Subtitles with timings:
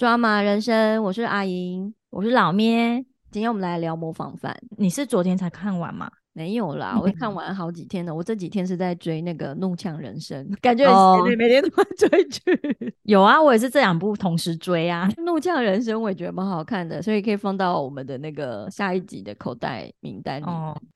[0.00, 3.04] 抓马人生，我是阿莹，我是老咩。
[3.30, 4.58] 今天我们来聊模仿犯。
[4.78, 6.10] 你是昨天才看完吗？
[6.32, 8.14] 没有啦，我 看完好几天了。
[8.14, 12.94] 我这几天是在追那个《怒呛人生 》，感觉哦，每天都在追剧。
[13.02, 20.46] 有啊，我也是这两部同时追啊，《怒呛人生》我也觉得蛮好看的，所以可以放到我们的那个下一集的口袋名单里。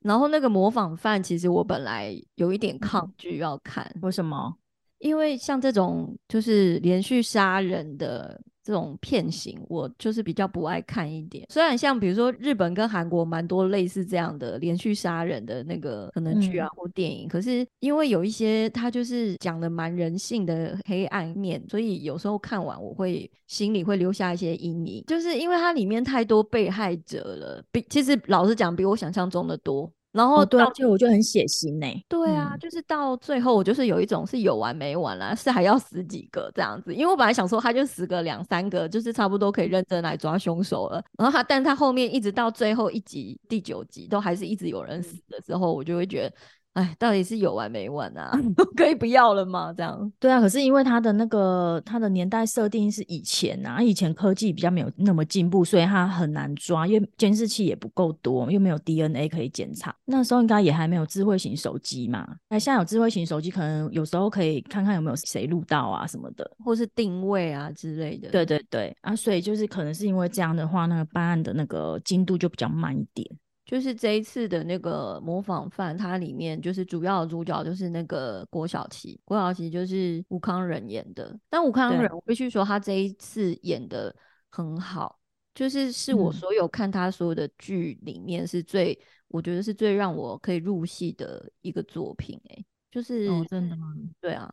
[0.00, 4.54] 然后那个模仿犯，其实我本来有一点抗拒要看，为什么？
[4.98, 8.40] 因为像这种就是连续杀人的。
[8.64, 29.92] 这种片型我就是比较不爱看一点，虽然像比如说日本跟韩国蛮多类似这样的连续杀人的那个可能剧啊或电影，可是因为有一些它就是讲的蛮人性的黑暗面，所以有时候看完我会心里会留下一些阴影，就是因为它里面太多被害者了，比其实老实讲比我想象中的多。
[30.14, 32.04] 然后对，而且我就很血腥呢。
[32.08, 36.94] 对啊，就是到最后，我就是有一种是有完没完啦，是还要死几个这样子。
[36.94, 41.04] 因为我本来想说他就死个两三个，就是差不多可以认真来抓凶手了。
[41.18, 46.34] 然后他，但他后面一直到最后一集第九集，都还是一直有人死的时候，我就会觉得。
[46.74, 48.36] 哎，到底是有完没完啊？
[48.76, 49.72] 可以不要了吗？
[49.76, 59.94] 这样对啊，可是因为它的那个它的年代设定是以前啊，以前科技比较没有那么进步，所以它很难抓，因为监视器也不够多，又没有 DNA 可以检查。
[60.04, 62.26] 那时候应该也还没有智慧型手机嘛。
[62.48, 68.28] 哎，现在有智慧型手机，可能有时候可以看看有没有谁录到啊什么的，或是定位啊之类的。
[68.30, 73.30] 对对对啊，所以就是可能是因为这样的话，那个办案的那个进度就比较慢一点。
[73.74, 81.36] 就是这一次的那个模仿犯，它里面就是主要的主角就是那个郭晓琪，郭晓琪就是吴康仁演的。
[81.50, 84.14] 但吴康仁，我必须说他这一次演的
[84.48, 85.18] 很好，
[85.56, 92.40] 就是是我所有看他所有的剧里面是最，我觉得是最让我可以入戏的一个作品。
[92.50, 93.92] 哎，就是真的吗？
[94.20, 94.48] 对啊，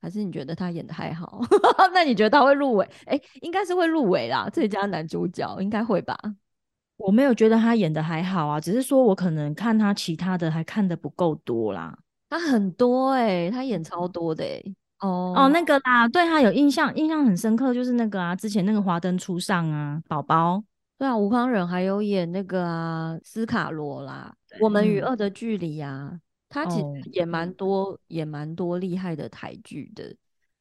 [0.00, 1.40] 还是你觉得他演的还好？
[1.94, 2.90] 那你觉得他会入围？
[3.06, 6.18] 哎，应该是会入围啦，最佳男主角应该会吧。
[6.96, 11.96] 我没有觉得他演的还好啊，只是说我可能看他其他的还看的不够多啦。
[12.30, 14.62] 他很多哎，他演超多的哎。
[15.00, 20.62] 哦哦，那个啦，对他有印象，印象很深刻，就是那个啊，之前那个华灯初上啊，宝宝。
[20.96, 26.18] 对啊，吴康仁还有演那个啊，斯卡罗啦，我们与恶的距离啊，
[26.48, 30.14] 他其实也蛮多，也蛮多厉害的台剧的。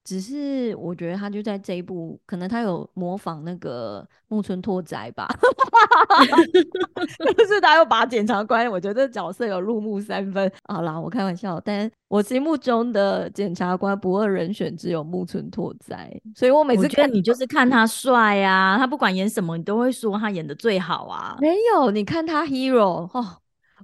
[0.04, 5.28] 只是我觉得他就在这一部，可能他有模仿那个木村拓哉吧，
[7.38, 10.52] 就是他又把检察官，我觉得角色有入木三分。
[10.66, 21.38] 好啦，我开玩笑，但我心目中的检察官不二人选只有木村拓哉，所以我每次觉得你就是看他帅啊，他不管演什么，你都会说他演的最好啊。
[21.40, 23.38] 没有，你看他 hero 哦。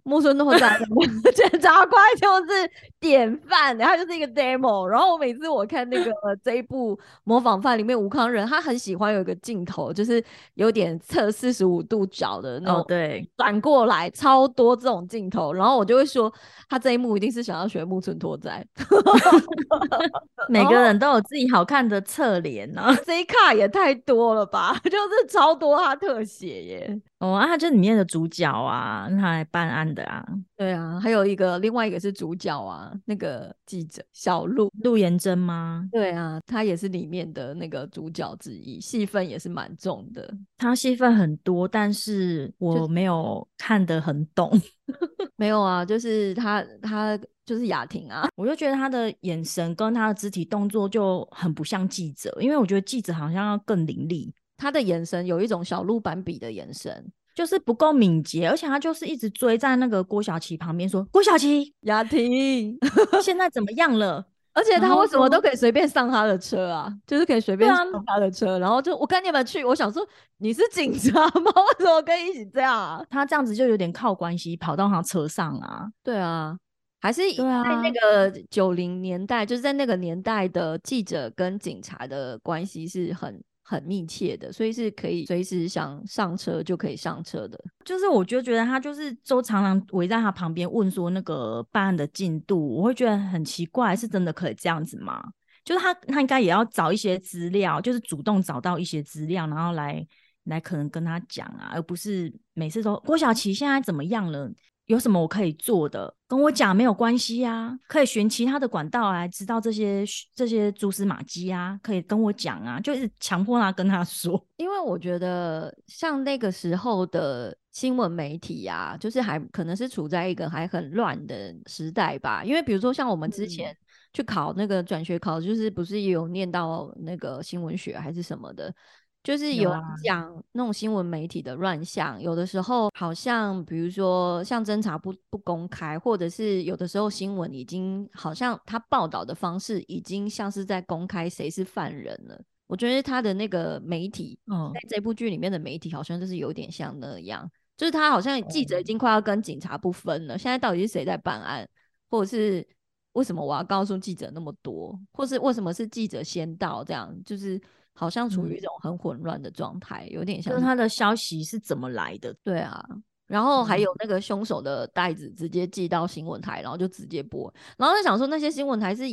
[0.04, 0.78] 木村拓哉
[1.36, 4.86] 检察官就是典范，他就是一个 demo。
[4.86, 6.12] 然后我每次我看那个
[6.44, 10.24] 这一部模仿犯里面，吴康仁他很喜欢有一个镜头，就是
[10.56, 15.54] 有点侧四十五度角的那种，对，转过来超多这种镜头。
[15.54, 16.32] 然后我就会说，
[16.70, 18.66] 他这一幕一定是想要学木村拓哉。
[20.50, 24.80] 每个人都有自己好看的侧脸呢，这一卡也太多了吧？
[24.86, 27.02] 就是超多他特写耶。
[27.20, 30.26] 哦啊，他这里面的主角啊，他来办案的啊，
[30.58, 35.88] 对啊，还有一个另外一个是主角啊，那个记者小鹿陆妍真吗？
[35.92, 40.34] 对啊，他也是里面的那个主角之一，戏份也是蛮重的。
[40.58, 44.52] 他戏份很多，但是我没有看得很懂。
[45.36, 54.34] 没有啊，就是他他就是雅婷啊，我就觉得他的眼神跟他的肢体动作就很不像记者，因为我觉得记者好像要更凌厉。
[54.58, 62.78] 他的眼神有一种小鹿斑比的眼神，就是不够敏捷，而且他就是一直追在那个郭晓琪旁边说：“郭晓琪，雅婷，
[63.24, 64.26] 现在怎么样了？
[64.52, 66.94] ”而且他为什么都可以随便上他的车啊？
[67.08, 70.06] 就是可以随便上他的车，然后就我跟你们去，我想说
[70.40, 71.50] 你是警察吗？
[71.80, 73.02] 为什么可以一起这样啊？
[73.10, 75.88] 他这样子就有点靠关系跑到他车上啊？
[76.04, 76.58] 对啊，
[77.00, 77.44] 还是在
[77.82, 83.42] 那个九零年代，就是在那个年代的记者跟警察的关系是很。
[83.70, 87.64] 很密切的，所以是可以随时想上车就可以上车的。
[87.86, 95.24] 就是我就觉得他就是周常常围在他旁边问说那个办案的进度，我会觉得很奇怪，是真的可以这样子吗？
[95.64, 100.04] 就是他他应该也要找一些资料，就是主动找到一些资料，然后来
[100.46, 104.52] 来可能跟他讲啊，而不是每次都郭晓琪现在怎么样了？
[104.90, 110.04] 有什么我可以做的，跟我讲没有关系呀，可以寻其他的管道来知道这些
[110.34, 114.44] 这些蛛丝马迹啊，可以跟我讲啊，就是强迫他跟他 说。
[114.58, 122.44] 因为我觉得像那个时候的新闻媒体啊，就是还可能是处在一个还很乱的时代吧。
[122.44, 123.72] 因为比如说像我们之前
[124.14, 128.74] 去考那个转学考，就是不是也有念到那个新闻学还是什么的。
[129.22, 129.72] 就是有
[130.04, 142.42] 讲那种新闻媒体的乱象，有的时候好像比如说像侦查不不公开，或者是有的时候新闻已经好像他报道的方式已经像是在公开谁是犯人了。
[142.68, 144.40] 我觉得他的那个媒体，
[144.74, 150.38] 在这部剧里面的媒体好像就是有点像那样，就是他好像记者已经快要跟警察不分了。
[150.38, 151.68] 现在到底是谁在办案，
[152.10, 152.66] 或者是
[153.14, 156.84] 为什么我要告诉记者那么多，或是为什么是记者先到？
[156.84, 157.60] 这样就是
[157.94, 162.36] 好像处于一种很混乱的状态，有点像他的消息是怎么来的？
[162.44, 162.84] 对啊，
[163.28, 169.04] 然后还有那个凶手的袋子直接寄到新闻台，然后就直接播，然后在想说那些新闻台是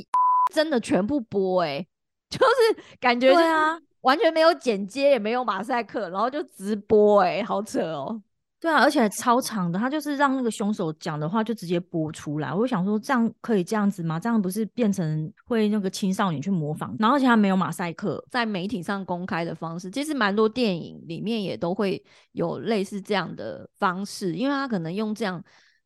[0.53, 1.87] 真的全部播哎。
[2.29, 8.21] 就是感觉，对啊，完全没有剪接，也没有马赛克，然后就直播，哎，好扯哦。
[8.67, 12.53] 对啊，而且超长的，他就是让那个凶手讲的话就直接播出来。
[12.53, 14.19] 我就想说，这样可以这样子吗？
[14.19, 16.97] 这样不是变成会那个青少年去模仿？
[16.99, 25.41] 然后而且他没有马赛克，在媒体上公开的方式，其实蛮多电影里面也都会有类似这样的方式，因为他可能用这样。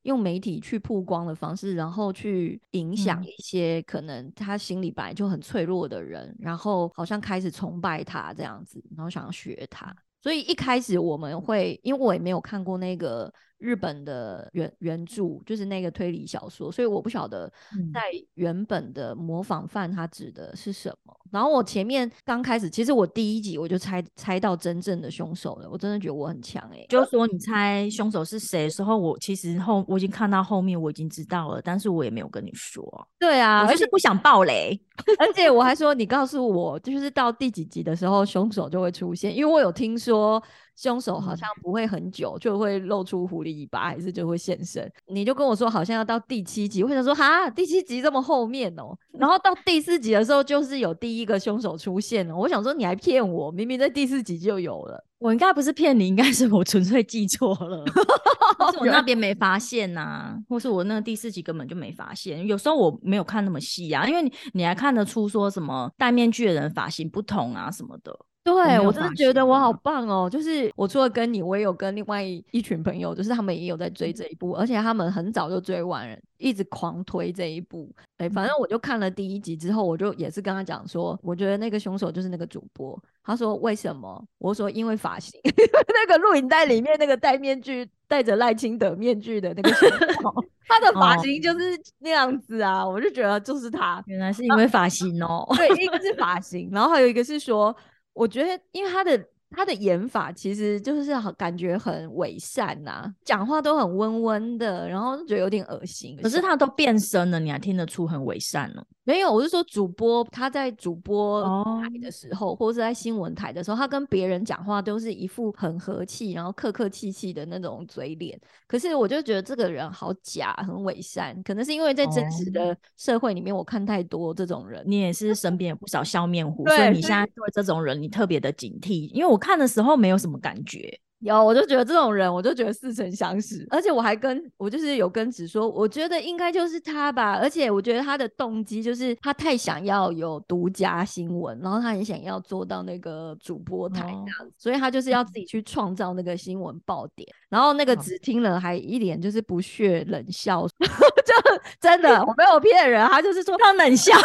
[0.04, 9.94] 用媒体去曝光的方式，然后去影响一些可能他心里本来就很脆弱的人，然后好像开始崇拜他这样子，然后想要学他。
[10.22, 13.32] 所以一开始我们会，因为我也没有看过那个。
[13.60, 17.46] 日本的原原著就是那个推理小说，所以我不晓得
[17.92, 18.00] 在
[18.34, 21.14] 原本的模仿犯他指的是什么。
[21.30, 26.84] 然后我前面刚开始，其实我第一集我就猜猜到真正的凶手了，我真的觉得我很强哎。
[26.88, 33.08] 就是说你猜凶手是谁的时候，我其实后我已经看到后面，我已经知道了，但是我也没有跟你说。
[33.18, 34.80] 对啊，我就是不想爆雷，
[35.20, 40.42] 而且我还说你告诉我，就是到第几集的时候凶手就会出现，因为我有听说。
[40.80, 44.90] 凶手好像不会很久就会露出狐狸尾巴，还是就会现身。
[45.08, 48.96] 你就跟我说好像要到第七集，我想说哈，第七集这么后面哦。
[49.12, 52.34] 然后到第四集的时候，就是有第一个凶手出现了。
[52.34, 55.04] 我想说你还骗我，明明在第四集就有了。
[55.18, 57.84] 我应该不是骗你，应该是我纯粹记错了，
[58.72, 62.46] 是我那边没发现呐，或是我那个第四集根本就没发现。
[62.46, 68.18] 有时候我没有看那么细啊，因为你你还看得出说什么戴面具的人发型不同啊什么的。
[68.42, 70.28] 对我真的觉得我好棒哦！
[70.28, 77.88] 就是我除了跟你，我也有跟另外一群朋友，就是他们也有在追这一部，而且他们很早就追完了，一直狂推这一部。
[78.16, 82.98] 哎，反正我就看了第一集之后，我就也是跟他讲说，我觉得那个凶手就是那个主播。
[83.22, 84.24] 他说为什么？
[84.38, 90.34] 我说因为发型， 那个录影带里面那个戴面具、戴着赖清德面具的那个凶手，
[90.66, 92.84] 他的发型就是那样子啊！
[92.88, 95.46] 我就觉得就是他，原来是因为发型哦。
[95.54, 97.76] 对，一个是发型， 然后还有一个是说。
[98.12, 106.16] 我觉得，因为他的他的演法其实就是很感觉很伪善呐，讲话都很温温的，然后就觉得有点恶心。
[106.22, 108.84] 可是他都变身了，你还听得出很伪善呢？
[109.10, 111.42] 没有，我是说主播他在主播
[111.82, 118.40] 台的时候，或者是在新闻台的时候，他跟别人讲话都是一副很和气，然后客客气气的那种嘴脸。
[118.68, 121.36] 可是我就觉得这个人好假，很伪善。
[121.42, 124.80] 可能是因为在真实的社会里面，我看太多这种人。
[124.86, 129.10] 你也是身边有不少笑面虎，所以你现在对这种人你特别的警惕。
[129.12, 131.00] 因为我看的时候没有什么感觉。
[131.20, 151.34] 有，我就觉得这种人，我就觉得似曾相识，而且我还跟我就是有跟子说，我觉得应该就是他吧，而且我觉得他的动机就是他太想要有独家新闻，然后他很想要做到那个主播台这样子，所以他就是要自己去创造那个新闻爆点，然后那个子听了还一脸就是不屑冷笑， 就
[151.78, 154.16] 真的我没有骗人，他就是说他冷笑，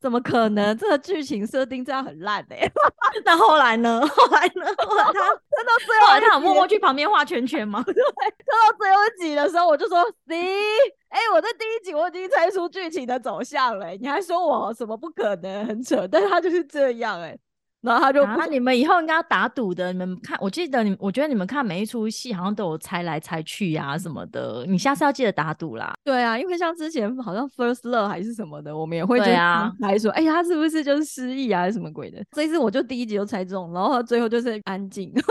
[0.00, 0.76] 怎么可能？
[0.78, 2.70] 这个剧情设定这样很烂哎，
[3.24, 4.00] 那后来呢？
[4.06, 4.64] 后来呢？
[4.78, 6.43] 后来他真的最后他。
[6.44, 7.82] 默默去旁边画圈圈嘛？
[7.86, 10.36] 对，看到最后一集的时候，我就说：“C，，
[11.08, 17.36] 哎，我在第一集我已经猜出剧情的走向了，你还说我什么不可能，很扯。”但是他就是这样，哎。
[17.84, 19.92] 然后他就，那你们以后应该要打赌的。
[19.92, 24.64] 你们看，我记得你，我觉得你们看每一出戏好像都有猜来猜去呀什么的。
[24.66, 25.92] 你下次要记得打赌啦。
[26.02, 32.24] 对啊，因为像之前好像 First Love 还是什么的，我们也会对啊来说，哎，他是不是就是失忆啊，还是什么鬼的？
[32.32, 35.12] 这一次我就第一集就猜中，然后最后就是安静。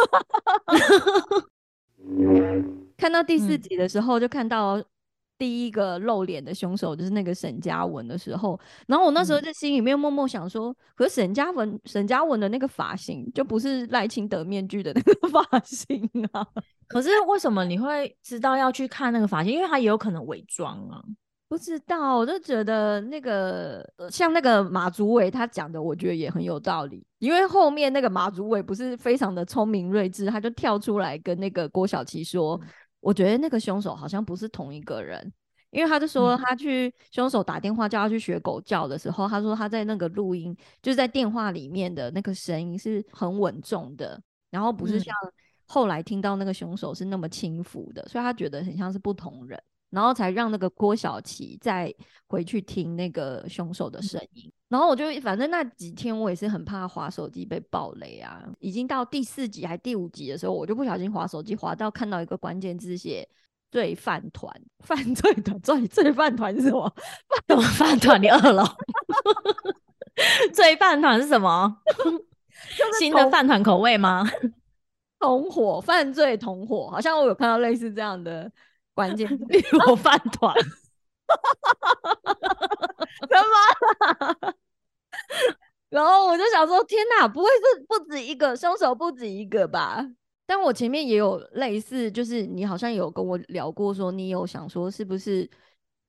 [2.98, 4.80] 看到第四集的时候，就看到。
[5.44, 8.58] 第一个露脸的凶手就是那个沈嘉文的时候，
[8.88, 16.48] 然后我那时候在心里面默默想说，可是沈嘉文沈嘉文的那个发型就不是赖清德面具的那个 发型啊。
[16.88, 19.52] 可是为什么你会知道要去看那个发型？
[19.52, 21.04] 因为他也有可能伪装啊。
[21.50, 27.06] 不知道，我就觉得那个像那个马祖伟他讲的，我觉得也很有道理。
[27.20, 32.58] 因为后面那个马祖伟不是非常的聪明睿智，他就跳出来跟那个郭晓琪说。
[33.04, 35.32] 我觉得那个凶手好像不是同一个人，
[35.72, 36.38] 因为他就说嗯。
[36.38, 44.20] 他去凶手打电话叫他去学狗叫的时候，他说他在那个录音就是在电话里面的那个声音是很稳重的，
[44.50, 45.00] 然后不是嗯。
[45.02, 45.14] 像
[45.66, 51.94] 后来听到那个凶手是那么轻浮的，所以他觉得很像是不同人，然后才让那个郭晓琪再
[52.28, 54.50] 回去听那个凶手的声音。
[54.74, 63.30] 然后我就反正那几天我也是很怕滑手机被暴雷啊，已经到第四集还第五集的时候，我就不小心滑手机滑到看到一个关键字写
[63.70, 66.92] 罪犯团，犯罪团罪罪犯团是什么？
[67.48, 68.20] 什么饭团？
[68.20, 68.66] 你饿了？
[70.52, 71.78] 罪犯团是什么？
[72.98, 74.28] 新的同饭团口味吗？
[75.20, 78.52] 同伙犯罪同伙，好像我有看到类似这样的
[78.96, 80.52] 关键字，绿我饭团，
[83.30, 83.38] 什
[84.42, 84.54] 么？
[85.90, 90.04] 然后我就想说，天哪，不会是不止一个凶手，不止一个吧？
[90.46, 95.50] 但我前面也有类似，就是你好像有跟我聊过，说你有想说是不是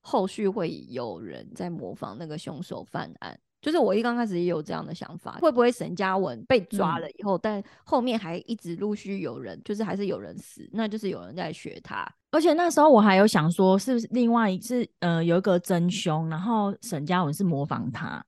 [0.01, 3.39] 后续会有人在模仿那个凶手犯案？
[3.61, 12.07] 就是我一刚开始也有这样的想法，会不会沈嘉文被抓嗯了以后，但后面还一直陆续有人，就是还是有人死，那就是有人在学他。
[12.29, 18.23] 而且那时候我还有想说，是不是另外一是呃有一个真凶，然后沈嘉文是模仿他，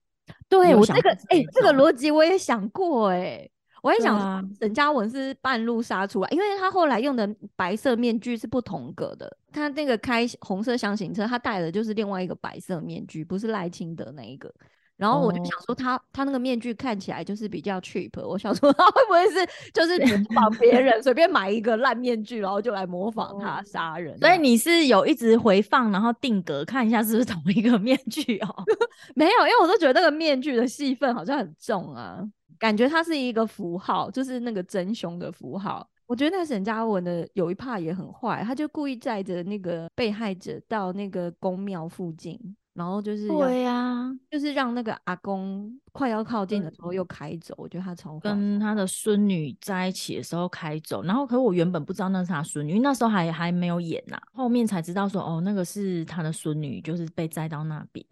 [0.49, 3.49] 对我这个哎、这个逻辑我也想过哎、
[3.81, 14.53] 我也想沈嘉文是半路杀出来，因为他后来用的白色面具是不同格的，他那个开红色箱型车，他戴的就是另外一个白色面具，不是赖清德那一个。
[14.97, 24.17] 然后我就想哦说他，他那个面具看起来就是比较 cheap，我想说他会不会是就是模仿别 人，随便买一个烂面具，然后就来模仿他哦杀人？
[24.17, 28.63] 所以你是有一直回放，然后定格看一下是不是同一个面具哦。
[29.15, 32.19] 没有，因为我都觉得那个面具的戏份好像很重啊，
[32.57, 35.87] 感觉它是一个符号，就是那个真凶的符号。
[36.07, 42.39] 我觉得那沈嘉文的有一怕也很坏，他就故意载着那个被害者到那个宫庙附近，
[42.77, 48.19] 然后就是要对呀、就是让那个阿公快要靠近的时候又开走，我觉得他超。
[48.19, 58.05] 跟他的孙女在一起的时候开走，然后可是我原本不知道那是他孙女，因为那时候还还没有演呐、后面才知道说哦，那个是他的孙女，就是被载到那边。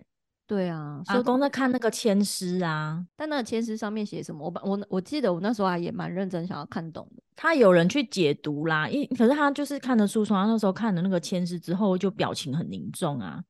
[0.48, 4.46] 对啊，阿说公在看那个签诗啊，但那个签诗上面写什么？
[4.46, 7.24] 我把我我记得我那时候还也蛮认真想要看懂的。
[7.36, 13.44] 他有人去解读啦，一可是他就是看得出说，他那时候看的那个签诗之后，就表情很凝重啊。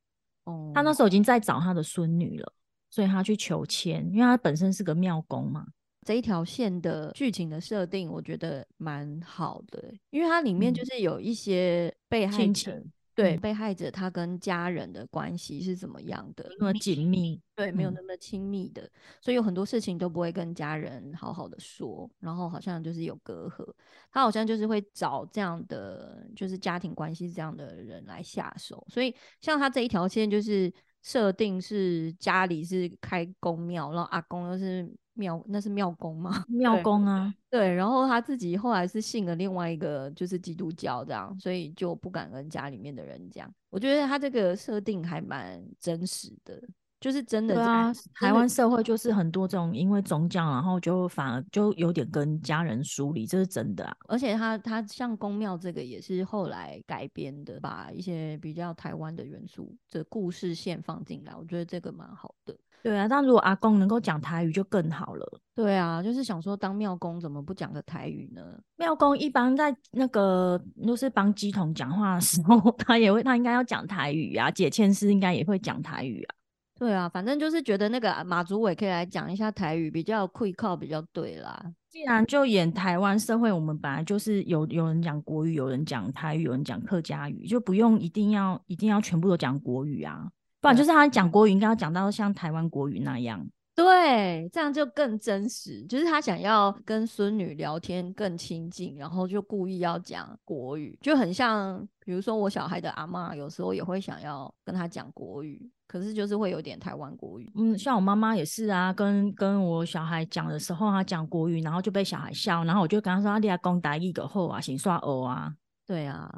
[0.46, 2.52] 哦，他那时候已经在找他的孙女了，
[2.90, 5.66] 所以他去求签，因为他本身是个庙公嘛。
[6.04, 17.94] 这一条线的剧情的设定，我觉得蛮好的欸，因为它里面就嗯是有一些被害情对、嗯被害者他跟家人的关系是怎么样的，那么紧密，对，没有嗯。
[17.94, 18.88] 那么亲密的，
[19.20, 23.66] 所以有很多事情都不会跟家人好好的说，然后好像就是有隔阂，
[24.12, 36.44] 他好像就是会找这样的就是家庭关系这样的人来下手，所以像他这一条线就是设定是家里是开公庙，然后阿公又是庙，那是庙公吗？
[36.48, 43.52] 庙对公啊，对，然后他自己后来是信了另外一个就是基督教这样，所以就不敢跟家里面的人讲。
[43.70, 46.62] 我觉得他这个设定还蛮真实的，
[46.98, 53.96] 就是真的对啊，台湾社会就是很多这种因为宗教，然后就反而就有点跟家人疏离，这是真的啊。
[54.08, 62.56] 而且他他像宫庙这个也是后来改编的，把一些比较台湾的元素的故事线放进来，我觉得这个蛮好的。
[62.86, 65.40] 对啊，但如果阿公能够讲台语就更好了。
[65.56, 68.40] 对啊，就是想说当庙公怎么不讲个台语呢？
[68.76, 76.36] 庙公一般在那个就是帮鸡童讲话的时候， 他也会，他应该要讲台语啊，解签师应该也会讲台语啊。
[76.78, 81.60] 对啊，反正就是觉得那个马祖伟可以来讲一下台语，比较会靠比较对啦。
[81.90, 90.28] 既然就演台湾社会，我们本来就是有有人讲国语，有人讲台语，有人讲客家语，就不用一定要一定要全部都讲国语啊。
[90.66, 93.40] 不然就是他讲国语应该要讲到像台湾国语那样。
[93.72, 95.80] 对，这样就更真实。
[95.84, 107.48] 就是他想要跟孙女聊天更亲近，然后就故意要讲国语，就很像，比如说我小孩的阿嬷有时候也会想要跟他讲国语，可是就是会有点台湾国语。
[107.54, 115.54] 嗯，像我妈妈也是啊，跟跟我小孩讲的时候，他讲国语，然后就被小孩笑，然后我就跟他说：“啊，你要讲台语个后啊，先刷欧啊。
[115.86, 116.28] 对啊，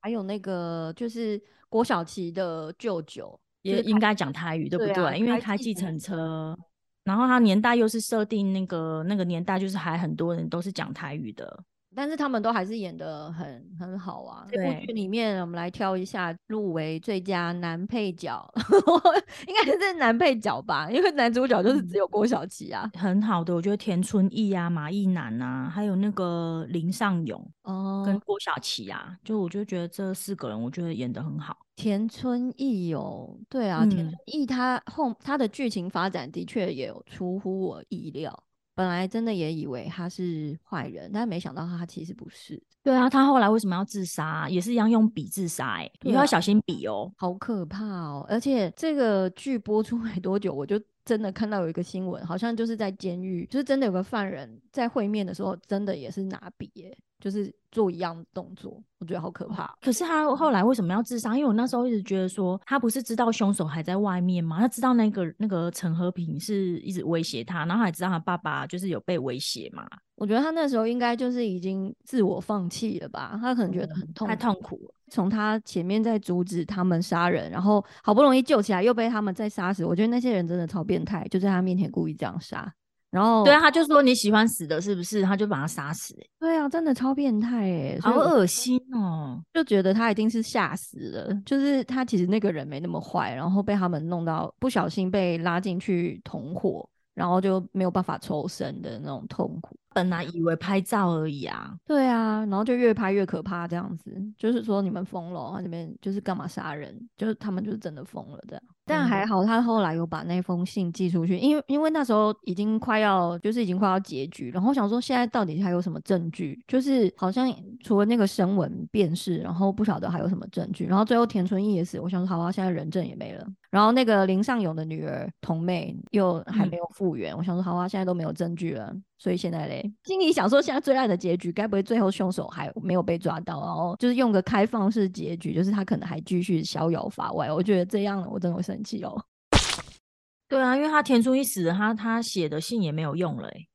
[0.00, 5.18] 还有那个就是郭晓琪的舅舅，”就是也应该讲台语，对不对对？
[5.18, 6.58] 因为啊开开计程车车，
[7.04, 11.64] 然后他年代又是设定那个那个年代，就是还很多人都是讲台语的。
[11.96, 14.46] 但是他们都还是演的很很好啊。
[14.50, 18.46] 这部对剧里面，我们来挑一下入围最佳男配角，
[19.48, 22.90] 应该是男配角吧，因为男主角就是只有郭晓琪啊。
[22.94, 31.56] 很好的，我觉得田春义啊、马义南啊，还有那个林尚勇哦跟郭晓琪啊，就我就觉得这四个人，我觉得演的很好。
[31.76, 38.34] 田春义哦，对啊，田嗯春义他后他的剧情发展的确也有出乎我意料。
[38.76, 44.46] 本来真的也以为他是坏人，但没想到他其实不是，对啊，他后来为什么要自杀？
[44.50, 47.10] 也是一样用笔自杀、欸，哎啊以后要小心笔哦。
[47.16, 48.26] 好可怕哦！
[48.28, 59.74] 而且这个剧播出没多久，我就真的看到有一个新闻，好像就是在监狱，就是真的有个犯人在会面的时候，真的也是拿笔耶，就是做一样的动作，我觉得好可怕。
[59.80, 61.36] 可是他后来为什么要自杀？
[61.36, 64.58] 因为我那时候一直觉得说，他不是知道凶手还在外面吗？
[64.60, 74.36] 他知道那个那个陈和平是一直威胁他，然后还知道他爸爸就是有被威胁嘛，我觉得他那时候应该就是已经自我放弃了吧，他可能觉得很痛太。
[74.36, 74.94] 痛苦了。
[75.08, 79.84] 从他前面在阻止他们杀人，然后好不容易救起来，又被他们再杀死。
[79.84, 82.72] 我觉得那些人真的超变态，就在他面前故意这样杀。
[83.10, 85.22] 然后对啊，他就说你喜欢死的，是不是？
[85.22, 89.40] 他就把他杀死、欸，对啊，真的超变态哎，所好恶心哦。
[89.54, 99.76] 就觉得他一定是吓死了，就是他其实那个人没那么坏，然后被他们弄到不小心被拉进去同伙，然后就没有办法抽身的那种痛苦。
[99.94, 106.94] 本来以为拍照而已啊，对啊，然后就越拍越可怕，这样子，就是说你们疯了哦，你们就是干嘛杀人？
[107.16, 108.62] 就是他们就是真的疯了这样。
[108.86, 116.58] 但还好，他后来有把那封信寄出去，因为因为那时候已经快要就是已经快要结局，然后我想说现在到底还有什么证据？
[116.68, 117.52] 就是好像
[117.82, 120.86] 除了那个声纹辨识，然后不晓得还有什么证据。
[120.86, 123.44] 然后最后田春义也死，我想说好啊，现在人证也没了。
[123.70, 137.52] 然后那个林尚勇的女儿童妹又还嗯没有复原，我想说好啊，现在都没有证据了，所以现在嘞，心里想说现在最爱的结局，该不会最后凶手还没有被抓到，然后就是用个开放式结局，就是他可能还继续逍遥法外。
[137.52, 139.24] 我觉得这样我真的会生气哦。
[140.48, 143.68] 对啊，因为他田初一死了，他他写的信也没有用了、欸，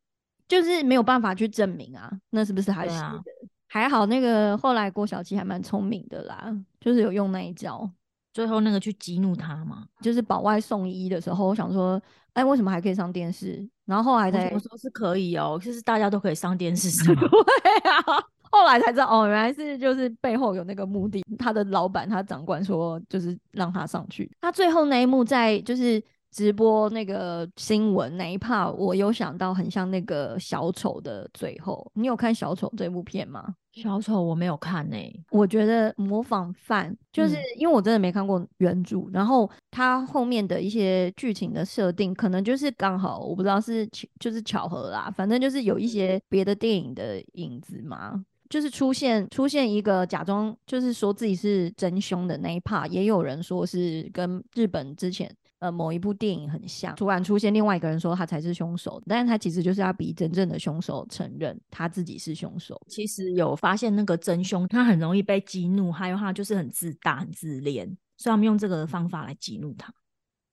[0.48, 3.22] 就是没有办法去证明啊，那是不是他对啊？
[3.68, 7.90] 还好那个后来郭小七还蛮聪明的啦，就是有用那一招，
[8.34, 9.86] 最后那个去激怒他嘛。
[10.02, 12.02] 就是保外送医的时候，我想说，
[12.34, 13.68] 哎，为什么还可以上电视？
[13.86, 15.60] 然后后来我才什么时候是可以哦？
[15.62, 17.14] 就是大家都可以上电视上。
[17.16, 18.04] 对啊，
[18.52, 21.24] 后来才知道哦，原来是就是背后有那个目的。
[21.38, 24.32] 他的老板他长官说，就是让他上去。
[24.40, 31.85] 他最后那一幕在就是直播那个新闻那一 part，我有想到很像那个小丑的最后。
[31.94, 33.55] 你有看小丑这部片吗？
[33.74, 34.98] 小丑我没有看呢、
[35.29, 43.87] 我觉得模仿犯就是嗯因为我真的没看过原著，然后它后面的一些剧情的设定，可能就是刚好我不知道是
[44.20, 48.25] 就是巧合啦，反正就是有一些别的电影的影子嘛。
[48.50, 62.82] 就是出现出现一个假装就是说自己是真凶的那一 part，也有人说是跟日本之前呃某一部电影很像，突然出现另外一个人说他才是凶手，但是他其实就是要逼真正的凶手承认他自己是凶手。
[62.88, 67.86] 其实有发现那个真凶，他很容易被激怒，还有他就是很自大、很自恋，
[68.18, 69.94] 所以他们用这个方法来激怒他。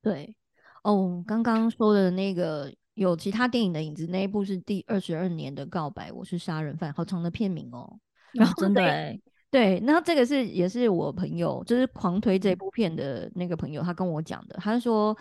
[0.03, 0.37] 对，
[0.85, 7.99] 哦，刚刚说的那个有其他电影的影子，那一部是第二十二年的告白，我是杀人犯，好长的片名哦。
[8.35, 9.19] 然后真的、欸，
[9.51, 14.57] 对，那这个是也是我朋友，就是狂推这部片的那个朋友，他跟我讲的。
[14.61, 15.17] 他说，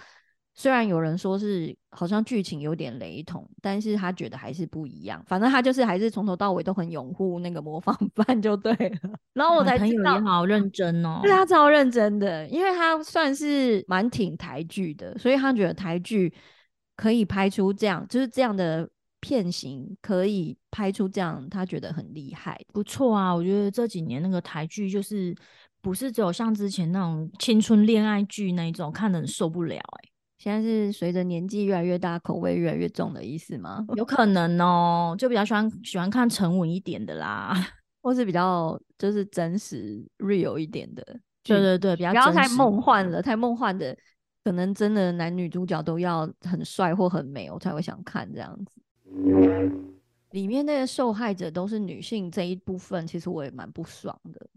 [0.53, 5.23] 虽然有人说是好像剧情有点雷同，但是他觉得还是不一样。
[5.27, 9.11] 反正他就是还是从头到尾都很拥护那个模仿犯 就对了。
[9.33, 11.19] 然后我才知道也好认真哦。
[11.23, 16.33] 对他超认真的，因为他算是蛮挺台剧的，所以他觉得台剧
[16.97, 22.59] 可以拍出这样，就是这样的片型可以拍出这样，他觉得很厉害。
[22.73, 25.35] 不错啊，我觉得这几年那个台剧就是
[25.81, 33.85] 不是只有像之前那种青春恋爱剧那一种，看的很受不了哎、现在是随着年纪越来越大，口味越来越重的意思吗？
[33.95, 37.53] 有可能哦，就比较喜欢喜欢看沉稳一点的啦。
[38.03, 41.03] 或是比较就是真实 real 一点的？
[41.43, 43.97] 对对对，比较不要太梦幻了，太梦幻的，
[44.43, 48.71] 可能真的男女主角都要很帅或很美，我才会想看这样子。
[50.31, 54.47] 里面那个受害者都是女性这一部分，其实我也蛮不爽的。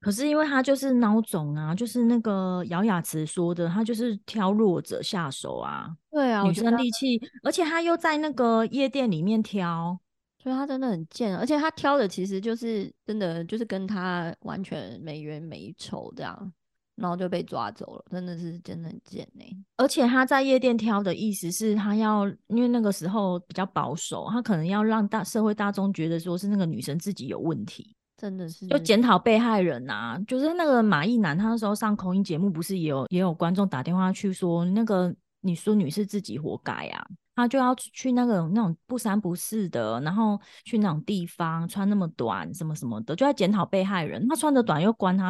[0.00, 9.98] 可是因为他就是孬种啊，就是那个姚雅慈说的，他就是挑弱者下手啊，对啊，我女生力气，而且他又在那个夜店里面挑，
[10.40, 16.52] 所以他真的很贱，而且他挑的其实就是真的就是跟他完全没冤没仇这样。
[16.96, 19.44] 然后就被抓走了，真的是真的很贱呢、
[19.76, 30.18] 而且他在夜店挑的意思是他要，因为那个时候比较保守，他可能要让大社会大众觉得说是那个女生自己有问题，真的是就检讨被害人啊。
[30.26, 37.06] 就是那个马一男，他那时候上口音节目，不是也有也有观众打电话去说，那个你孙女是自己活该啊。
[37.34, 44.26] 他就要去那个那种不三不四的，然后去那种地方穿那么短什么什么的，就在检讨被害人。
[44.26, 45.28] 他穿的短又关他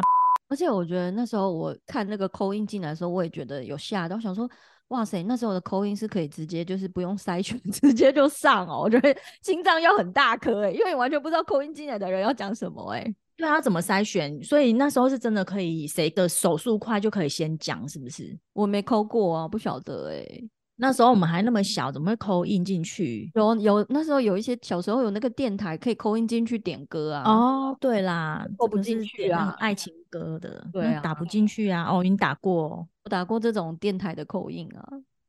[0.49, 4.49] 而且我觉得那时候我看那个扣音进来的时候，我也觉得有吓到，我想说，
[4.89, 8.81] 哇塞，那时候的扣音是可以直接就是不用筛选， 直接就上哦。
[8.81, 13.15] 我觉得心脏要很大颗哎，因为你完全不知道扣音进来的人要讲什么哎。
[13.35, 14.41] 对啊，怎么筛选？
[14.43, 18.35] 所以那时候是真的可以，谁的手速快就可以先讲，是不是？
[18.53, 20.49] 我没扣过啊，不晓得哎。
[20.79, 23.31] 那时候我们还那么小，怎么会扣印进去？
[23.33, 27.23] 有有，那时候有一些小时候有那个电台可以扣印进去点歌啊。
[27.25, 31.87] 哦，对啦，扣不进去啊爱情歌的，对啊打不进去啊。
[31.89, 34.85] 哦，你打过哦、我打过这种电台的口音啊。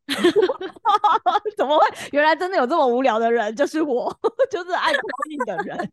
[1.57, 1.85] 怎么会？
[2.13, 4.15] 原来真的有这么无聊的人，就是我，
[4.51, 5.93] 就是爱口音的人。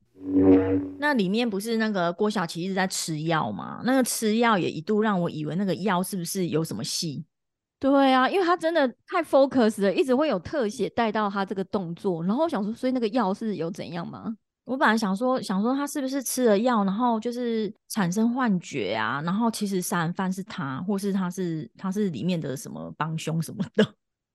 [0.99, 3.81] 那里面不是那个郭晓琪一直在吃药吗？
[3.85, 7.23] 那个吃药也一度让我以为那个药是不是有什么戏？
[7.79, 14.35] 对啊，因为他真的太 focus 了，一直会有特写带到他这个动作，然后我想说，所以那个药是有怎样吗？
[14.63, 23.85] 我本来想说，想说他是不是吃了药，然后就是产生幻觉啊，然后其实杀人犯是他，或是他是他是里面的什么帮凶什么的。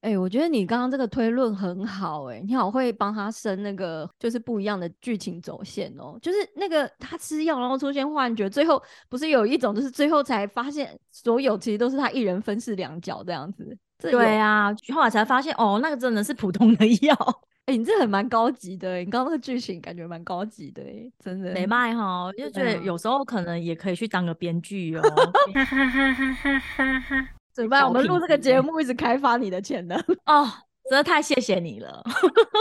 [0.01, 13.77] 哎、我觉得你刚刚这个推论很好、哎，你好会帮他生那个就是不一样的剧情走线哦，就是那个他吃药然后出现幻觉，最后不是有一种就是最后才发现所有其实都是他一人分饰两角这样子。
[14.01, 17.15] 对啊，后来才发现哦，那个真的是普通的药，
[17.67, 21.53] 哎、你这很蛮高级的、欸，你刚刚那个剧情感觉蛮高级的、欸，真的。
[21.53, 25.03] 没卖哈，就觉得有时候可能也可以去当个编剧哦。
[27.55, 27.87] 怎么办？
[27.87, 29.99] 我们录这个节目一直开发你的潜能。
[30.27, 30.49] 哦，
[30.89, 32.03] 真的太谢谢你了。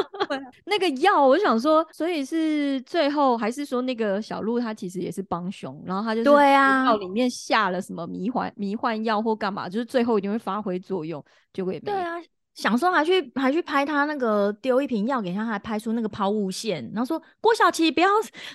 [0.66, 11.24] 那个药，我就想说，所以是最后还是说那个小鹿他其实也是帮凶，然后他就是对啊药里面下了什么迷幻迷幻药或干嘛，就是最后一定会发挥作用，
[11.54, 11.86] 结果也没。
[11.86, 12.16] 对啊，
[12.54, 18.10] 想说还去还去拍他那个丢一瓶药给他，还拍出那个抛物线，然后说郭小琪不要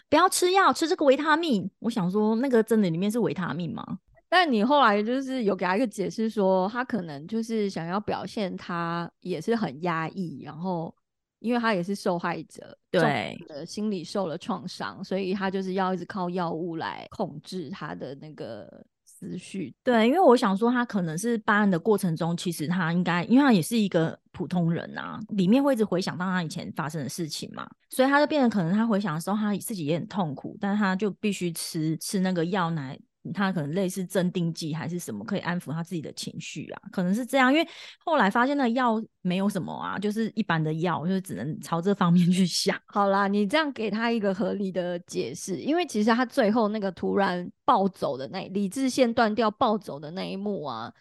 [0.09, 1.69] 不要吃药，吃这个维他命。
[1.81, 3.85] 我想说那个真的里面是维他命吗？
[4.37, 10.93] 但你后来就是有给他一个解释说，他可能就是想要表现他也是很压抑，然后
[11.39, 18.69] 因为他也是受害者，重对的心理受了创伤，所以他就是要一直靠药物来控制他的那个
[19.05, 19.73] 思绪。
[19.85, 32.99] 对，因为我想说他可能是办案的过程中，其实他应该，因为他也是一个普通人啊，里面会一直回想到他以前发生的事情嘛，所以他就变得可能他回想的时候，他自己也很痛苦，但是他就必须吃吃那个药来。
[33.33, 37.53] 他可能类似镇定剂还是什么，可以安抚他自己的情绪啊，可能是这样。
[37.53, 37.67] 因为
[38.05, 42.79] 后来发现那个药没有什么啊，就是一般的药，就只能朝这方面去想。
[42.87, 50.93] 好啦，你这样给他一个合理的解释，因为其实他最后那个突然暴走的那理智线断掉暴走的那一幕啊，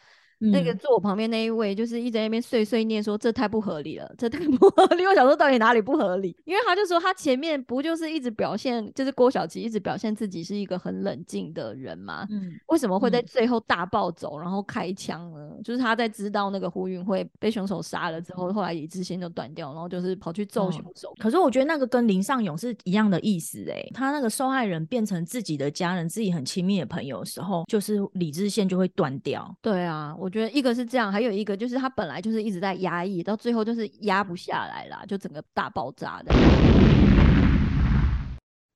[0.52, 5.06] 那个嗯坐我旁边那一位就是一直在那边碎碎念说这太不合理了，这太不合理。
[5.08, 6.36] 我想说到底哪里不合理？
[6.46, 12.28] 因为他就说他前面不就是一直表现，就是郭晓琪一直表现自己是一个很冷静的人吗？
[12.30, 15.52] 嗯，为什么会在嗯最后大暴走，然后开枪呢？
[15.64, 21.14] 就是他在知道那个胡云会被凶手杀了之后，后来理智线就断掉，然后就是跑去揍哦凶手。
[21.20, 29.56] 可是我觉得那个跟林尚勇是一样的意思诶、他那个受害人变成自己的家人、自己很亲密的朋友的时候，就是理智线就会断掉。
[29.62, 36.34] 对啊，我觉得一个是这样，还有一个就是他本来就是一直在压抑，到最后就是压不下来啦，就整个大爆炸的。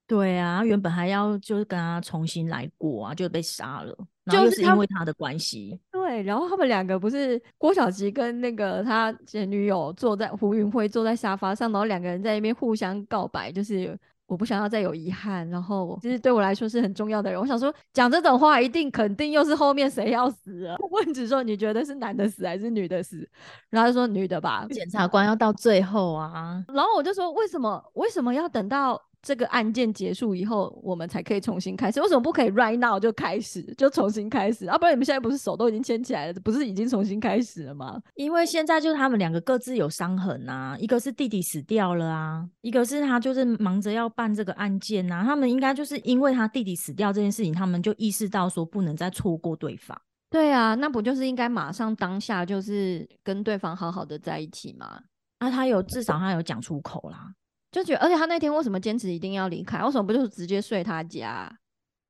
[0.06, 5.78] 对啊，原本还要就是跟他重新来过啊，就被杀了，然后就是他因为他的关系。
[5.92, 17.40] 对，然后他们两个不是郭晓琪跟那个他前女友坐在胡云辉坐在沙发上，然后两个人在那边互相告白，就是我不想要再有遗憾，然后其实对我来说是很重要的人。
[17.40, 20.76] 我想说讲这种话，一定肯定又是后面谁要死了。
[20.92, 23.28] 问子说你觉得是男的死还是女的死？
[23.70, 24.68] 然后他就说女的吧。
[24.70, 29.02] 检察官要到最后啊，然后我就说为什么为什么要等到？
[29.28, 32.00] 这个案件结束以后，我们才可以重新开始。
[32.00, 34.66] 为什么不可以 right now 就开始，就重新开始？
[34.68, 38.02] 啊，不然你们现在不是手都已经牵起来了，不是已经重新开始了吗？
[38.16, 45.26] 因为现在就是他们两个各自有伤痕啊，一个是弟弟死掉了啊，一个是他就是忙着要办这个案件啊。
[45.26, 50.02] 他们应该就是因为他弟弟死掉这件事情，他们就意识到说不能再错过对方。
[50.30, 55.02] 对啊，那不就是应该马上当下就是跟对方好好的在一起吗？
[55.40, 57.34] 那、他有至少他有讲出口啦。
[57.72, 59.84] 就觉得，而且他那天为什么坚持一定要离开？
[59.84, 61.52] 为什么不就是直接睡他家？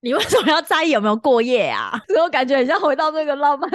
[0.01, 1.99] 你 为什么要在意有没有过夜啊？
[2.07, 3.69] 所以我感觉很像回到那个浪漫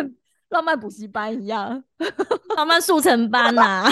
[0.51, 1.83] 浪漫补习班一样，
[2.57, 3.91] 浪漫速成班呐、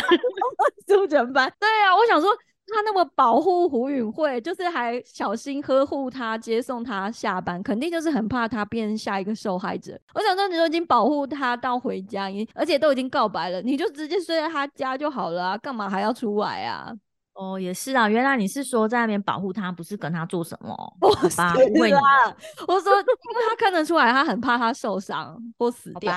[0.86, 1.52] 速成班。
[1.58, 2.30] 对啊，我想说
[2.72, 9.98] 他那么保护胡允慧，就是还小心呵护他，接送他下班，肯定就是很怕她变下一个受害者。
[10.14, 16.92] 我想说，你都已经保护他到回家，你而且都已经告白了，你就直接睡在他家就好了啊，干嘛还要出来啊？
[17.34, 20.76] 哦，也是啊，原来你是说在那边保护他，不是跟他做什么？
[21.00, 22.36] 不好吧，是误会你了，啦，
[22.68, 26.12] 我说，因为他看得出来，他很怕他受伤或死掉，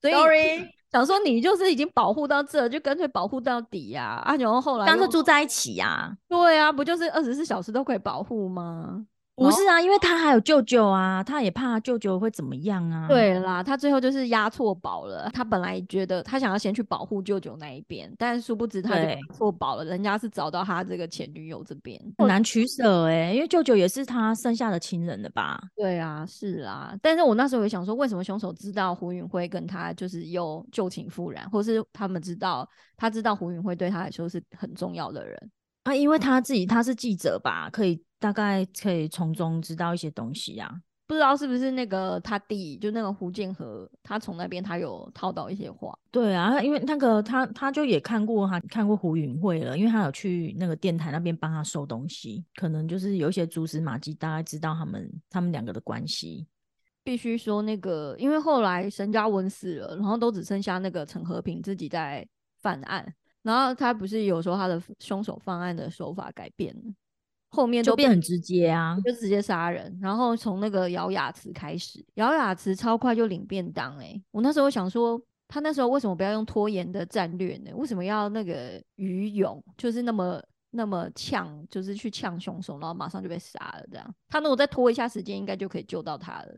[0.00, 0.14] 所以
[0.90, 4.34] 想说你就是已经保护到这，就干脆保护到底呀、啊！
[4.36, 9.04] 然后后来但是住在一起呀、对啊，不就是二十四小时都可以保护吗？
[9.38, 15.30] 不是啊，因为他还有舅舅啊，他也怕舅舅会怎么样啊？，对啦，他最后就是押错宝了。
[15.32, 21.98] 他本来觉得他想要先去保护舅舅那一边，但殊不知他押错宝了，人家是找到他这个前女友这边。
[22.18, 25.60] 很难取舍哎、因为舅舅也是他剩下的亲人了吧？
[25.76, 35.50] 对啊，是啊，但是我那时候也想说，为什么凶手知道胡允辉跟他就是又旧情复燃，或是他们知道他知道胡允辉对他来说是很重要的人？
[35.84, 40.80] 啊，因为他自己他是记者吧，可以大概可以从中知道一些东西啊。
[41.06, 45.98] 不知道是不是那个他弟，就那个胡建和，他从那边他有套到一些话。
[46.10, 56.46] 对啊，因为那个他他就也看过他看过胡允慧了，因为他有去那个电台那边帮他收东西，可能就是有一些蛛丝马迹，大概知道他们他们两个的关系。
[57.02, 62.28] 必须说那个，因为后来沈嘉文死了，然后都只剩下那个陈和平自己在
[62.60, 66.92] 犯案，然后他不是有说他的凶手犯案的手法改变了，
[67.50, 77.70] 后面都就变很直接啊，就直接杀人，然后从那个姚雅慈开始，姚雅慈超快就领便当哎、我那时候想说，他那时候为什么不要用拖延的战略呢？
[77.74, 84.14] 为什么要那个于勇就是那么那么呛，就是去呛凶手，然后马上就被杀了这样？
[84.28, 86.54] 他如果再拖一下时间，应该就可以救到他了。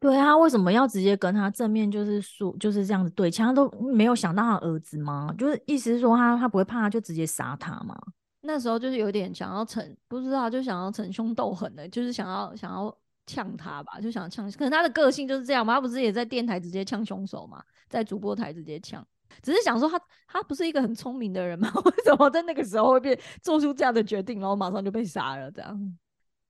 [0.00, 3.46] 对啊，为什么要直接跟他正面就是说就是这样子对枪？
[3.46, 5.32] 他都没有想到他儿子吗？
[5.38, 7.96] 就是意思是说他他不会怕他就直接杀他吗？
[8.46, 12.94] 那时候就是有点想要逞，不知道就想要逞凶斗狠的，就是想要想要
[13.26, 14.50] 呛他吧，就想呛。
[14.52, 19.06] 可能他的个性就是这样嘛，他不是也在电台直接呛凶手嘛，在主播台直接呛。
[19.42, 21.68] 只是想说他他不是一个很聪明的人吗？
[21.84, 25.50] 为什么在那个时候会变做出这样的决定，然后马上就被杀了？
[25.50, 25.98] 这样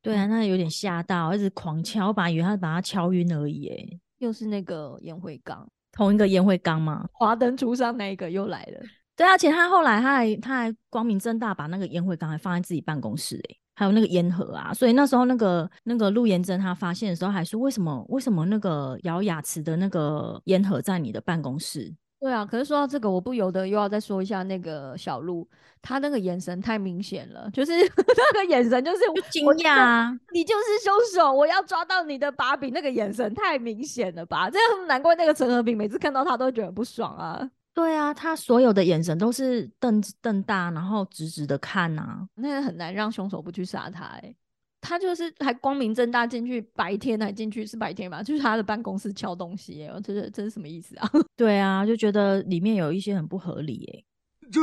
[0.03, 7.09] 对啊，那有点吓到，一直狂敲，我本来以为他把他敲晕而已，诶，又是那个烟灰缸，同一个烟灰缸吗？
[7.13, 8.81] 华灯初上那一个又来了。
[9.17, 21.95] 对啊，而且他后来他还他还光明正大把那个烟灰缸还放在自己办公室、欸，还有那个烟盒啊，所以那时候那个那个陆延珍他发现的时候还说，为什么为什么那个姚雅慈的那个烟盒在你的办公室？
[22.21, 25.47] 对啊，可是说到这个，我不由得又要再说一下那个小鹿，
[25.83, 27.73] 他那个眼神太明显了，就是
[28.33, 30.19] 那个眼神就是就惊讶啊！
[30.33, 34.49] 你就是凶手，我要抓到你的把柄，那个眼神太明显了吧？
[34.49, 37.47] 这样难怪那个陈和平每次看到他都会觉得很不爽啊。
[37.75, 42.27] 对啊，他所有的眼神都是瞪瞪大，然后直直的看啊。
[42.37, 44.37] 那很难让凶手不去杀他、欸。
[44.81, 51.11] 他就是还光明正大进去，白天还进去是白天吧，就是他的办公室敲东西、欸，我这是这是什么意思啊？
[51.35, 54.05] 对啊，就觉得里面有一些很不合理诶、
[54.53, 54.61] 这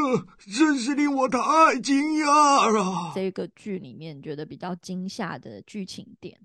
[0.52, 1.39] 真是令我太
[1.82, 3.12] 惊讶了。
[3.15, 6.39] 这个剧里面觉得比较惊吓的剧情点，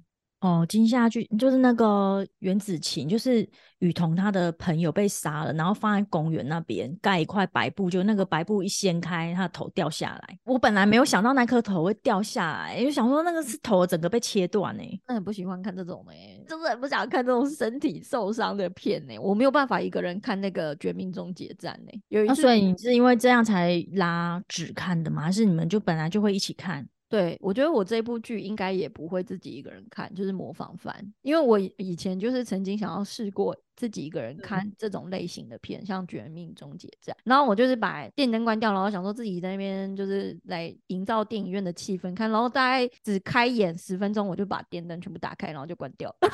[0.46, 3.48] 哦，惊吓剧就是那个袁子晴，就是
[3.80, 10.38] 雨桐她的朋友被杀了，然后放在公园那边盖一块白布，就那个白布一掀开，她的头掉下来。
[10.44, 22.00] 我本来没有想到那颗头会掉下来，就想说那个是头整个被切断呢、那很不喜欢看这种哎、就是很不想看这种身体受伤的片呢、我没有办法一个人看那个《绝命终结战》呢。
[22.08, 25.22] 有一那、次，所以你是因为这样才拉纸看的吗？
[25.22, 26.86] 还是你们就本来就会一起看？
[27.08, 46.28] 对我觉得我这部剧应该也不会自己一个人看，就是模仿番，因为我以以前就是曾经想要试过自己一个人看这种类型的片，像《绝命终结战》，然后我就是把电灯关掉，然后想说自己在那边就是来营造电影院的气氛看，然后大概只开演十分钟，我就把电灯全部打开，然后就关掉了。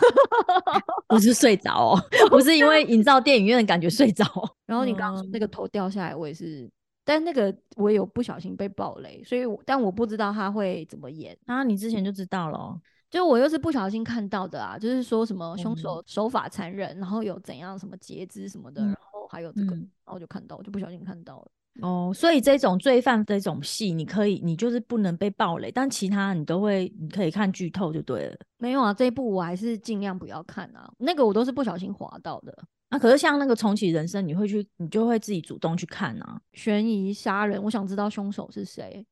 [1.08, 4.48] 不是睡着哦， 不是因为营造电影院的感觉睡着哦。
[4.64, 6.70] 然后你刚刚说那个头掉下来，我也是，
[7.04, 11.36] 但那个我也有不小心被暴雷，所以我但我不知道他会怎么演。
[11.46, 21.50] 啊，你之前就知道了哦、就我又是不小心看到的啊，就是说什么凶嗯手手法残忍，然后有怎样什么截肢什么的，嗯然后还有这个，嗯然后我就看到，我就不小心看到了。
[21.80, 28.36] 哦，所以这种罪犯这种戏，你可以，你就是不能被暴雷，但其他你都会，你可以看剧透就对了。
[28.58, 32.56] 没有啊，这一部我还是尽量不要看啊，那个我都是不小心滑到的。
[32.92, 36.38] 啊，可是像那个重启人生，你会去，你就会自己主动去看啊。
[36.52, 39.06] 悬疑杀人，我想知道凶手是谁，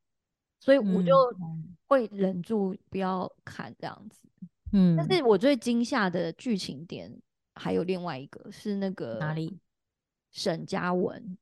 [0.59, 4.21] 所以我就嗯会忍住不要看这样子。
[4.73, 7.11] 嗯，但是我最惊吓的剧情点
[7.55, 9.59] 还有另外一个是那个哪里？
[10.29, 11.37] 沈嘉文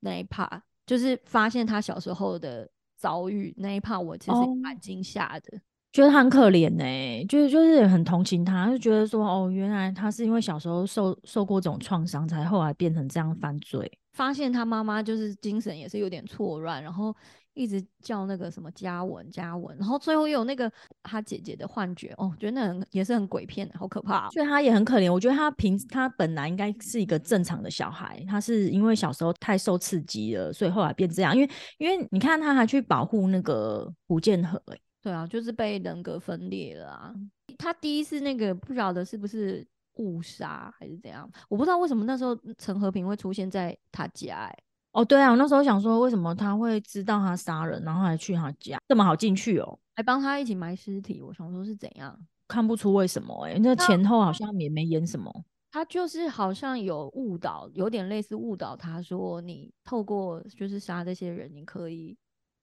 [0.00, 5.60] 那一 part，就是发现他小时候的遭遇那一 part，我其实哦蛮惊吓的。
[5.94, 13.88] 觉得他很可怜呢、就是就是很同情他，就觉得说哦，原来他是因为小时候受受过这种创伤，才后来变成这样犯罪。
[14.12, 17.14] 发现他妈妈就是精神也是有点错乱，然后
[17.52, 20.68] 一直叫那个什么嘉文嘉文，然后最后又有那个
[21.04, 25.12] 他姐姐的幻觉，哦，觉得那很也是很鬼片，好可怕、所以他也很可怜。
[25.12, 31.36] 我觉得他平他本来应该是一个正常的小孩，他是因为小时候太受刺激了，所以后来变这样。
[31.36, 37.14] 因为因为你看他还去保护那个胡建和、欸，对啊，就是被人格分裂了啊。
[37.58, 39.64] 他第一次那个不晓得是不是
[39.96, 49.78] 误杀还是怎样，我不知道为什么那时候陈和平会出现在他家、欸，哦，对啊，我那时候想说，为什么他会知道他杀人，然后还去他家，这么好进去哦？
[49.94, 52.18] 还帮他一起埋尸体，我想说是怎样。
[52.48, 55.44] 看不出为什么哎、那前后好像也没演什么。
[55.70, 62.16] 他就是好像有误导，有点类似误导他说，你透过就是杀这些人，你可以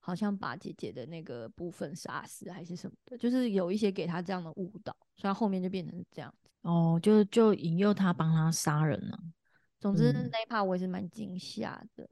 [0.04, 6.50] 好像把姐姐的那个部分杀死还是什么的，就是有一些给他这样的误导，所以他后面就变成是这样子。
[6.64, 9.20] 哦，就就引诱他帮他杀人了。
[9.80, 12.10] 总之、嗯那一 part 我也是蛮惊吓的。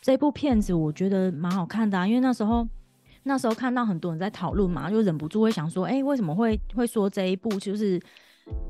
[0.00, 2.66] 这部片子我觉得蛮好看的啊，因为那时候
[3.24, 8.00] 那时候看到很多人在讨论嘛，就忍不住会想说，哎、为什么会会说这一部就是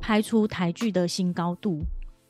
[0.00, 1.84] 拍出台剧的新高度？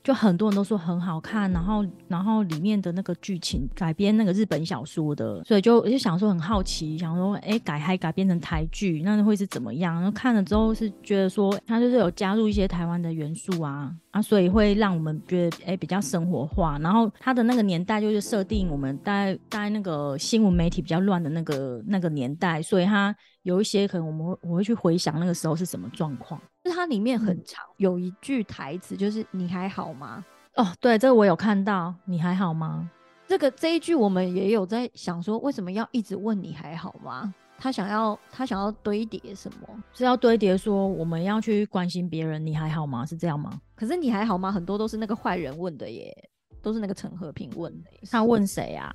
[0.09, 9.93] 就很多人都说很好看，然后然后里面的那个剧情改编那个日本小说的，所以就我就想说很好奇，想说哎、改还改编成台剧，那会是怎么样？
[9.93, 16.79] 然后看了之后是觉得说他就是有加入一些台湾的元素啊啊，所以会让我们觉得哎、比较生活化。
[16.79, 26.41] 然后它的那个年代就是设定我们大概大概那个新闻媒体比较乱的那个那个年代，所以它有一些可能我们会我会去回想那个时候是什么状况。
[26.63, 32.89] 就是它里面很嗯长，有一句台词就是“你还好吗哦，对，这个我有看到，你还好吗？”？
[33.27, 37.31] 这个这一句我们也有在想说，为什么要一直问你还好吗？
[37.59, 39.83] 他想要他想要堆叠什么？
[39.93, 43.05] 是要堆叠说我们要去关心别人，你还好吗？
[43.05, 43.59] 是这样吗？
[43.75, 44.51] 可是你还好吗？
[44.51, 46.15] 很多都是那个坏人问的耶，
[46.61, 47.89] 都是那个陈和平问的。
[48.09, 48.93] 他问谁啊？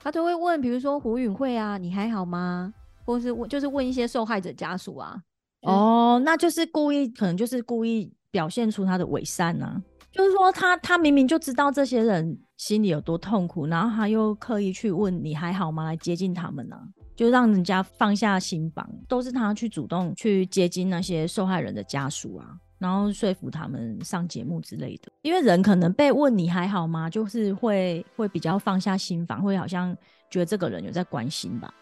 [0.00, 2.72] 他就会问，比如说胡允慧啊，你还好吗？
[3.04, 5.20] 或是问就是问一些受害者家属啊。
[5.62, 9.82] 哦，那就是故意，可能就是故意表现出他的伪善啊。
[10.10, 16.80] 就是说他他明明就知道这些人心里有多痛苦，然后他又刻意去问你还好吗，来接近他们啊，
[17.18, 25.10] 就让人家放下心防，都是他去主动去接近那些受害人的家属啊，然后说服他们上节目之类的。
[25.22, 29.92] 因为人可能被问你还好吗，就是会会比较放下心防，会好像
[30.30, 31.74] 觉得这个人有在关心吧。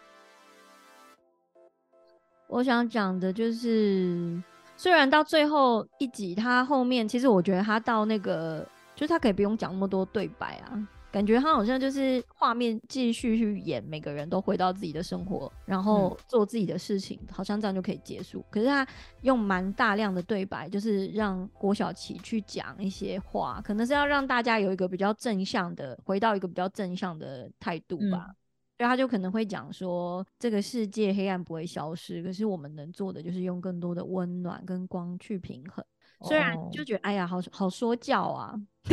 [2.47, 4.43] 我想讲的就是，
[4.75, 18.45] 虽然到最后一集，他后面其实我觉得他到那个，就是他可以不用讲那么多对白啊，感觉他好像就是画面继续去演，每个人都回到自己的生活，然后做自己的事情，好像这样就可以结束。
[18.51, 18.87] 可是他
[19.23, 28.35] 用蛮大量的对白，就是让郭晓琪去讲一些话，可能是要让大家有一个比较正向的，回到一个比较正向的态度吧。
[28.77, 35.83] 所以他就可能会讲说，这个世界黑暗不会消失，可是我们能做的就是用更多的温暖跟光去平衡。
[36.23, 38.55] 虽然哦就觉得哎呀，好好说教啊，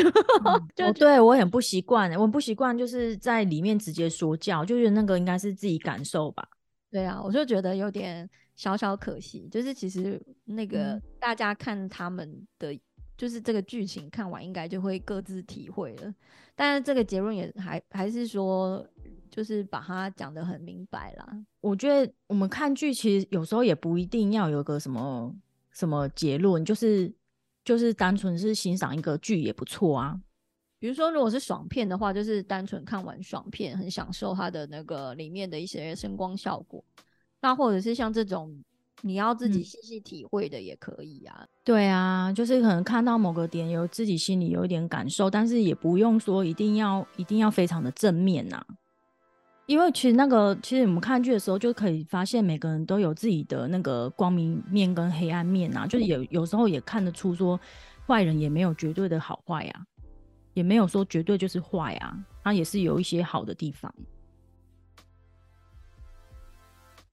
[0.75, 6.47] 就哦，对我很不习惯欸，我很不习惯就是在里面直接说教，就觉得那个应该是自己感受吧。
[6.91, 9.47] 对啊，我就觉得有点小小可惜。
[9.49, 12.77] 就是其实那个嗯大家看他们的，
[13.17, 16.13] 就是这个剧情看完，应该就会各自体会了。
[16.55, 18.85] 但是这个结论也还还是说，
[19.31, 21.27] 就是把它讲得很明白啦。
[21.61, 25.33] 我觉得我们看剧其实有时候也不一定要有个什么
[25.73, 27.13] 什么结论，就是
[27.65, 30.19] 就是单纯是欣赏一个剧也不错啊。
[30.79, 36.83] 比如说，如果是爽片的话，就是单纯看完爽片，很享受它的那个里面的一些声光效果。
[37.41, 38.53] 那或者是像这种
[39.01, 41.47] 你要自己嗯细细体会的也可以啊。
[41.63, 48.65] 对啊，就是可能看到某个点有自己心里有一点感受，但是也不用说一定要一定要非常的正面呐、
[49.65, 57.59] 因为其实那个，其实我们看剧的时候就可以发现，每个人都有自己的那个光明面跟黑暗面啊，就是有有时候也看得出说，
[58.05, 59.85] 坏人也没有绝对的好坏呀、
[60.53, 63.93] 也没有说绝对就是坏啊，他也是有一些好的地方。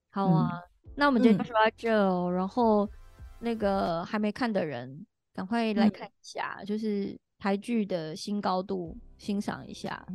[0.09, 0.61] 好啊，
[0.93, 2.29] 那我们今天就嗯说到这哦。
[2.29, 2.89] 然后
[3.39, 10.05] 那个还没看的人，赶快来嗯看一下，就是台剧的新高度，欣赏一下。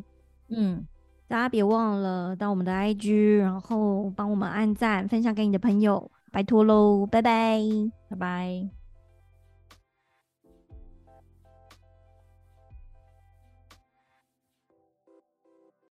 [0.49, 0.87] 嗯，
[1.29, 7.61] 大家别忘了到我们的 IG，然后帮我们按赞，分享给你的朋友，拜托喽，拜拜。
[8.09, 8.86] 拜拜。